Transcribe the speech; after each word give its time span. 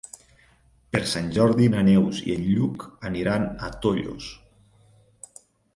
Per 0.95 1.01
Sant 1.11 1.27
Jordi 1.35 1.67
na 1.73 1.83
Neus 1.89 2.23
i 2.31 2.33
en 2.39 2.47
Lluc 2.55 2.87
aniran 3.11 3.47
a 3.69 3.73
Tollos. 3.87 4.31